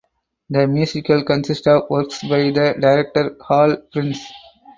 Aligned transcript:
The 0.49 0.65
musical 0.65 1.23
consists 1.23 1.67
of 1.67 1.83
works 1.91 2.23
by 2.23 2.49
the 2.49 2.73
director 2.81 3.37
Hal 3.47 3.77
Prince. 3.93 4.31